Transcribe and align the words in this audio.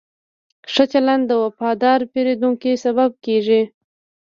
ښه 0.71 0.83
چلند 0.91 1.23
د 1.27 1.31
وفادار 1.43 1.99
پیرودونکو 2.11 2.71
سبب 2.85 3.09
کېږي. 3.25 3.61